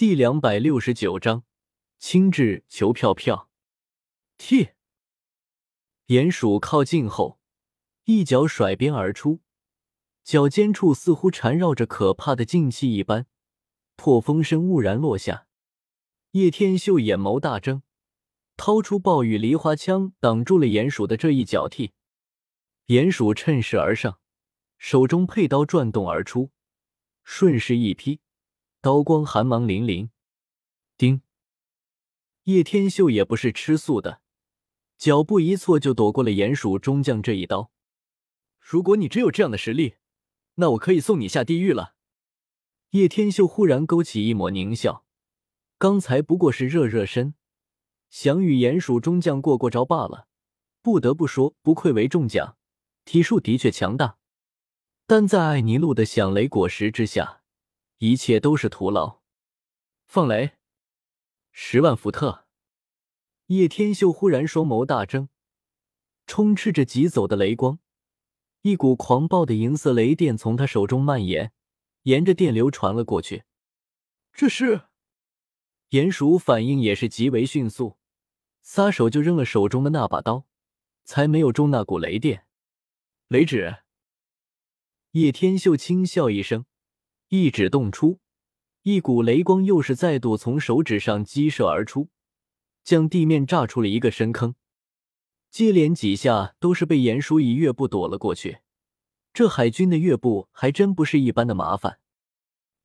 [0.00, 1.44] 第两百六十九章，
[1.98, 3.50] 轻质求票票。
[4.38, 4.70] T，
[6.06, 7.38] 鼹鼠靠近后，
[8.04, 9.40] 一脚甩鞭而出，
[10.24, 13.26] 脚尖处似乎缠绕着可怕的劲气一般，
[13.94, 15.46] 破风声兀然落下。
[16.30, 17.82] 叶天秀眼眸大睁，
[18.56, 21.92] 掏出暴雨梨花枪挡住了鼹鼠的这一脚踢。
[22.86, 24.18] 鼹鼠趁势而上，
[24.78, 26.52] 手中佩刀转动而出，
[27.22, 28.20] 顺势一劈。
[28.82, 30.08] 刀光寒芒凛凛，
[30.96, 31.20] 叮！
[32.44, 34.22] 叶天秀也不是吃素的，
[34.96, 37.70] 脚步一错就躲过了鼹鼠中将这一刀。
[38.58, 39.96] 如果你只有这样的实力，
[40.54, 41.94] 那我可以送你下地狱了。
[42.92, 45.04] 叶天秀忽然勾起一抹狞笑，
[45.76, 47.34] 刚才不过是热热身，
[48.08, 50.26] 想与鼹鼠中将过过招罢了。
[50.80, 52.56] 不得不说，不愧为中将，
[53.04, 54.16] 体术的确强大，
[55.06, 57.39] 但在艾尼路的响雷果实之下。
[58.02, 59.20] 一切都是徒劳。
[60.06, 60.52] 放雷，
[61.52, 62.46] 十万伏特！
[63.48, 65.28] 叶天秀忽然双眸大睁，
[66.26, 67.78] 充斥着疾走的雷光，
[68.62, 71.52] 一股狂暴的银色雷电从他手中蔓延，
[72.04, 73.44] 沿着电流传了过去。
[74.32, 74.84] 这是
[75.90, 77.98] 鼹鼠反应也是极为迅速，
[78.62, 80.46] 撒手就扔了手中的那把刀，
[81.04, 82.46] 才没有中那股雷电。
[83.28, 83.82] 雷指！
[85.10, 86.64] 叶天秀轻笑一声。
[87.30, 88.18] 一指动出，
[88.82, 92.08] 一股雷光又是再度从手指上激射而出，
[92.82, 94.56] 将地面炸出了一个深坑。
[95.48, 98.62] 接连几下都是被鼹鼠以月步躲了过去。
[99.32, 102.00] 这海军的月步还真不是一般的麻烦。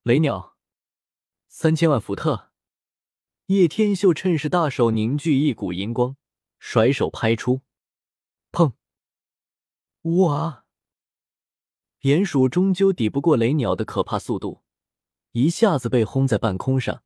[0.04, 0.56] 雷鸟，
[1.48, 2.52] 三千万伏特！
[3.48, 6.18] 叶天秀趁势大手凝聚一股银光，
[6.60, 7.62] 甩手拍出，
[8.52, 8.74] 砰！
[10.04, 10.65] 哇！
[12.06, 14.62] 鼹鼠终究抵不过雷鸟的可怕速度，
[15.32, 17.02] 一下子被轰在半空上，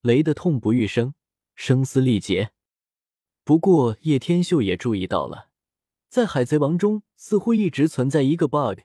[0.00, 1.14] 雷得痛不欲生，
[1.56, 2.52] 声嘶力竭。
[3.42, 5.48] 不过叶天秀也注意到了，
[6.08, 8.82] 在海贼王中似乎一直存在一个 bug。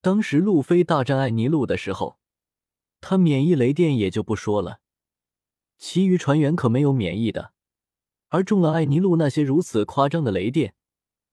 [0.00, 2.20] 当时路飞大战艾尼路的时候，
[3.00, 4.78] 他免疫雷电也就不说了，
[5.76, 7.52] 其余船员可没有免疫的，
[8.28, 10.76] 而中了艾尼路那些如此夸张的雷电，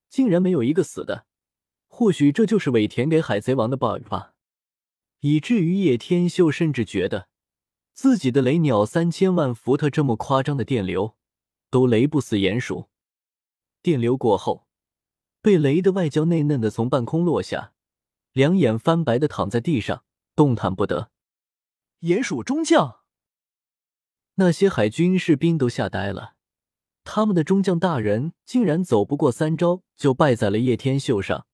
[0.10, 1.28] 竟然没有一个死的。
[2.00, 4.34] 或许这就是尾田给海贼王的 bug 吧，
[5.20, 7.28] 以至于叶天秀甚至觉得
[7.92, 11.18] 自己的雷鸟三千万伏特这么夸张的电流
[11.70, 12.88] 都雷不死鼹鼠。
[13.82, 14.66] 电流过后，
[15.42, 17.74] 被雷的外焦内嫩的从半空落下，
[18.32, 20.06] 两眼翻白的躺在地上，
[20.38, 21.12] 动弹不得。
[22.00, 23.02] 鼹鼠中将，
[24.36, 26.36] 那些海军士兵都吓呆了，
[27.04, 31.48] 他们的中将大人竟然走不过三招就败在了叶天秀上。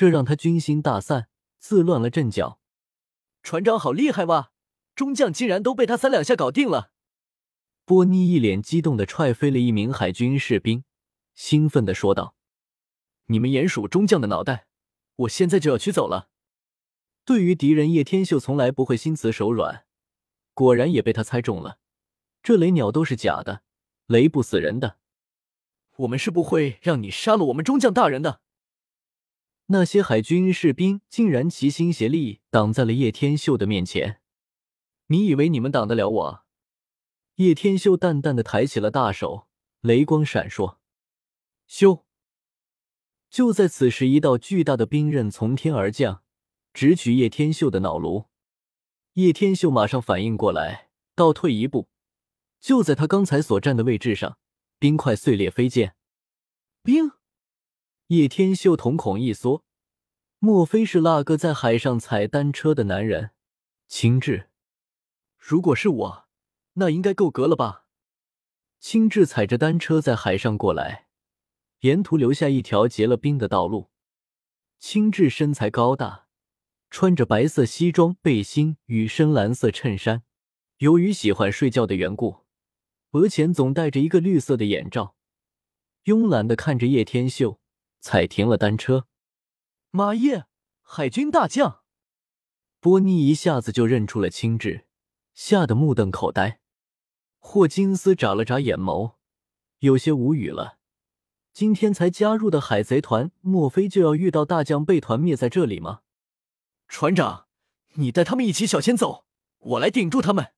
[0.00, 1.28] 这让他军心大散，
[1.58, 2.58] 自乱了阵脚。
[3.42, 4.50] 船长好厉害哇！
[4.94, 6.90] 中将竟然都被他三两下搞定了。
[7.84, 10.84] 波尼一脸激动的踹飞了一名海军士兵，
[11.34, 12.34] 兴奋的说道
[13.28, 14.68] ：“你们鼹鼠中将的脑袋，
[15.16, 16.30] 我现在就要取走了。”
[17.26, 19.84] 对于敌人，叶天秀从来不会心慈手软。
[20.54, 21.76] 果然也被他猜中了，
[22.42, 23.64] 这雷鸟都是假的，
[24.06, 24.96] 雷不死人的。
[25.96, 28.40] 我们是不会让你杀了我们中将大人的。
[29.72, 34.20] 那些海军士兵竟然齐心协力挡在了叶天秀的面前。
[35.06, 36.44] 你以为你们挡得了我？
[37.36, 39.46] 叶天秀淡淡的抬起了大手，
[39.80, 40.78] 雷光闪烁。
[41.68, 42.02] 咻！
[43.30, 46.24] 就在此时，一道巨大的冰刃从天而降，
[46.74, 48.26] 直取叶天秀的脑颅。
[49.12, 51.88] 叶天秀马上反应过来，倒退一步，
[52.58, 54.36] 就在他刚才所站的位置上，
[54.80, 55.94] 冰块碎裂飞溅。
[56.82, 57.12] 冰。
[58.10, 59.62] 叶天秀瞳孔一缩，
[60.40, 63.30] 莫非是那个在海上踩单车的男人？
[63.86, 64.46] 青雉，
[65.38, 66.24] 如果是我，
[66.72, 67.86] 那应该够格了吧？
[68.80, 71.06] 青雉踩着单车在海上过来，
[71.82, 73.90] 沿途留下一条结了冰的道路。
[74.80, 76.26] 青雉身材高大，
[76.90, 80.24] 穿着白色西装背心与深蓝色衬衫。
[80.78, 82.38] 由于喜欢睡觉的缘故，
[83.12, 85.14] 额前总戴着一个绿色的眼罩，
[86.06, 87.59] 慵懒的看着叶天秀。
[88.00, 89.06] 踩停了单车，
[89.90, 90.46] 马耶，
[90.82, 91.82] 海军大将
[92.80, 94.84] 波尼一下子就认出了青雉，
[95.34, 96.60] 吓得目瞪口呆。
[97.38, 99.14] 霍金斯眨了眨眼眸，
[99.78, 100.78] 有些无语了。
[101.52, 106.00] 今天才加入的海贼团，莫非就要遇到大将被团灭在这里吗？
[106.88, 107.46] 船长，
[107.94, 109.24] 你带他们一起小先走，
[109.58, 110.52] 我来顶住他们。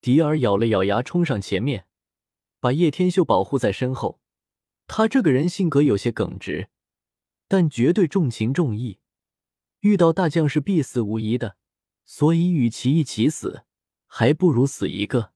[0.00, 1.86] 迪尔咬了咬牙，冲上前面，
[2.58, 4.21] 把叶天秀保护在身后。
[4.86, 6.68] 他这个人性格有些耿直，
[7.48, 9.00] 但绝对重情重义，
[9.80, 11.56] 遇到大将是必死无疑的。
[12.04, 13.64] 所以，与其一起死，
[14.06, 15.32] 还不如死一个。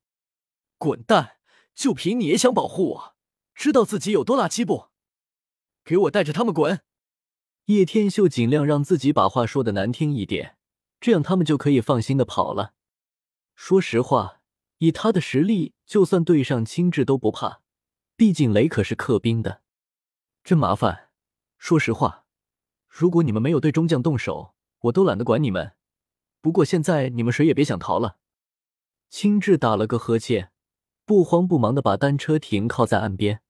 [0.79, 1.37] 滚蛋！
[1.75, 3.17] 就凭你也想保护我？
[3.55, 4.89] 知道自己有多垃圾不？
[5.85, 6.81] 给我带着他们滚！
[7.67, 10.57] 叶天秀尽量让自己把话说的难听一点，
[11.01, 12.75] 这样他们就可以放心的跑了。
[13.55, 14.41] 说实话，
[14.79, 17.63] 以他的实力，就算对上青雉都不怕，
[18.17, 19.63] 毕竟雷可是克兵的。
[20.43, 21.11] 真麻烦。
[21.59, 22.25] 说实话，
[22.89, 25.75] 如果你们没有对中将动手，我都懒得管你们。
[26.41, 28.19] 不过现在你们谁也别想逃了。
[29.11, 30.53] 青雉打了个呵欠，
[31.05, 33.43] 不慌不忙的把单车停靠在岸边。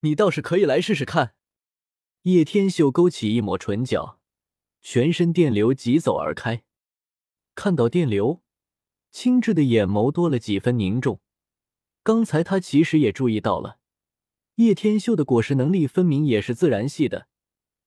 [0.00, 1.34] 你倒是可以来试试看。
[2.22, 4.18] 叶天秀勾起一抹唇角，
[4.80, 6.64] 全身电流疾走而开。
[7.54, 8.42] 看到电流，
[9.10, 11.20] 青雉的眼眸多了几分凝重。
[12.04, 13.78] 刚才他其实也注意到了，
[14.56, 17.28] 叶天秀的果实能力分明也是自然系的，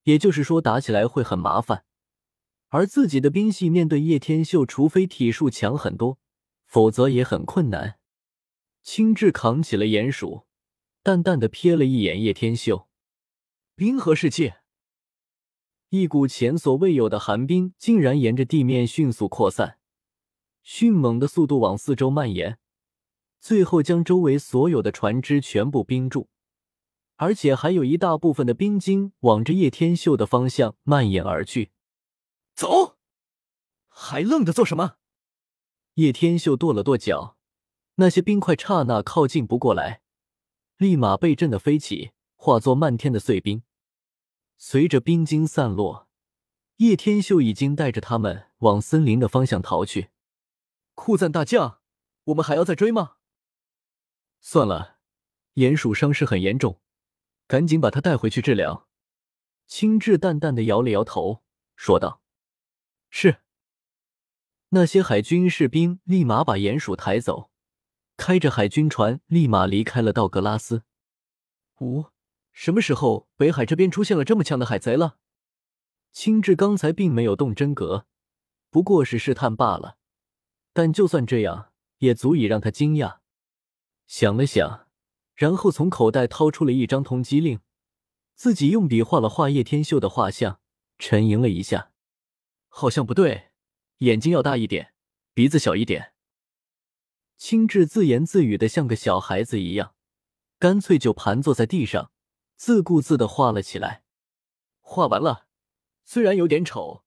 [0.02, 1.84] 也就是说打起来会很麻烦。
[2.70, 6.18] 而自己的兵系面对叶天秀，除非体术强很多，
[6.66, 8.00] 否则也很困难。
[8.82, 10.46] 青雉扛起了鼹鼠，
[11.04, 12.88] 淡淡的瞥了一眼叶天秀。
[13.76, 14.56] 冰河世界，
[15.90, 19.78] 一股前所未有的寒冰竟然沿着地面迅速扩散，
[20.64, 22.58] 迅猛的速度往四周蔓延，
[23.40, 26.28] 最后将周围所有的船只全部冰住，
[27.16, 31.70] 而且还有一大部分的冰晶往着叶天秀的方向蔓延而去。
[32.54, 32.96] 走，
[33.88, 34.96] 还愣着做什么？
[35.94, 37.36] 叶天秀跺了跺脚，
[37.96, 40.02] 那些冰块刹那靠近不过来，
[40.76, 43.62] 立马被震得飞起，化作漫天的碎冰。
[44.56, 46.08] 随着冰晶散落，
[46.76, 50.10] 叶天秀已经带着他们往森林的方向逃去。
[50.94, 51.80] 酷赞大将，
[52.24, 53.17] 我们还要再追吗？
[54.40, 54.98] 算了，
[55.54, 56.80] 鼹鼠伤势很严重，
[57.46, 58.88] 赶紧把他带回去治疗。
[59.66, 61.42] 青雉淡淡的摇了摇头，
[61.76, 62.22] 说道。
[63.10, 63.42] 是。
[64.70, 67.50] 那些海军士兵立马把鼹鼠抬走，
[68.16, 70.84] 开着海军船立马离开了道格拉斯。
[71.80, 72.06] 五，
[72.52, 75.18] 什么时候北海这边出现了这么强的海贼了？
[76.12, 78.06] 青雉刚才并没有动真格，
[78.70, 79.96] 不过是试探罢了。
[80.72, 83.20] 但就算这样，也足以让他惊讶。
[84.08, 84.88] 想了想，
[85.34, 87.60] 然后从口袋掏出了一张通缉令，
[88.34, 90.60] 自己用笔画了画叶天秀的画像，
[90.98, 91.92] 沉吟了一下。
[92.68, 93.50] 好像不对，
[93.98, 94.94] 眼睛要大一点，
[95.34, 96.14] 鼻子小一点。
[97.36, 99.94] 青雉自言自语的像个小孩子一样，
[100.58, 102.10] 干脆就盘坐在地上，
[102.56, 104.02] 自顾自的画了起来。
[104.80, 105.46] 画完了，
[106.04, 107.04] 虽然有点丑，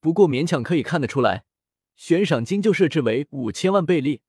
[0.00, 1.44] 不过勉强可以看得出来。
[1.94, 4.22] 悬赏金就设置为五千万贝利。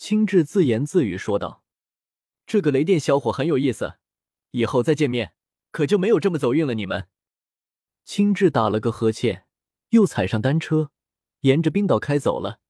[0.00, 1.62] 青雉自言自语说道
[2.46, 3.98] ：“这个雷电小伙很有意思，
[4.52, 5.34] 以后再见面
[5.70, 7.08] 可就没有这么走运了。”你们。
[8.06, 9.44] 青雉打了个呵欠。
[9.90, 10.90] 又踩上单车，
[11.40, 12.60] 沿着冰岛开走了，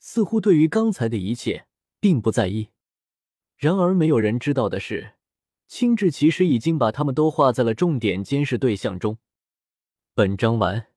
[0.00, 1.68] 似乎对于刚才的一切
[2.00, 2.70] 并不在意。
[3.56, 5.12] 然而，没有人知道的是，
[5.68, 9.18] 青雉其实已经把他们都画在了重点监视对象中。
[10.12, 10.87] 本章完。